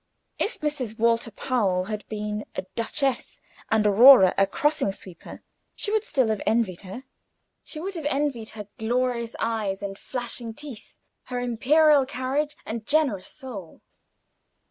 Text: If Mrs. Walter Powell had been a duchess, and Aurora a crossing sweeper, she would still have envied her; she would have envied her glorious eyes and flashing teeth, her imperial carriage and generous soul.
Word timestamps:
If 0.39 0.59
Mrs. 0.61 0.97
Walter 0.97 1.29
Powell 1.29 1.83
had 1.83 2.09
been 2.09 2.45
a 2.55 2.63
duchess, 2.73 3.39
and 3.69 3.85
Aurora 3.85 4.33
a 4.35 4.47
crossing 4.47 4.91
sweeper, 4.91 5.43
she 5.75 5.91
would 5.91 6.03
still 6.03 6.29
have 6.29 6.41
envied 6.43 6.81
her; 6.81 7.03
she 7.63 7.79
would 7.79 7.93
have 7.93 8.05
envied 8.07 8.49
her 8.57 8.67
glorious 8.79 9.35
eyes 9.37 9.83
and 9.83 9.99
flashing 9.99 10.55
teeth, 10.55 10.97
her 11.25 11.39
imperial 11.39 12.07
carriage 12.07 12.57
and 12.65 12.87
generous 12.87 13.27
soul. 13.27 13.81